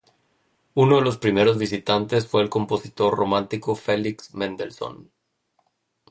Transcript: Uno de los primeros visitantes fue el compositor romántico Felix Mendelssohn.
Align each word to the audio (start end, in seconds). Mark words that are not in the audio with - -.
Uno 0.73 0.95
de 0.95 1.03
los 1.03 1.19
primeros 1.19 1.59
visitantes 1.59 2.25
fue 2.25 2.41
el 2.41 2.49
compositor 2.49 3.13
romántico 3.15 3.75
Felix 3.75 4.33
Mendelssohn. 4.33 5.11